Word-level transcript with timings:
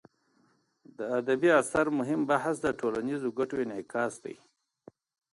د 0.97 0.99
ادبي 1.19 1.49
اثر 1.61 1.85
مهم 1.99 2.21
بحث 2.31 2.55
د 2.61 2.67
ټولنیزو 2.79 3.29
ګټو 3.39 3.55
انعکاس 3.63 4.13
دی. 4.23 4.35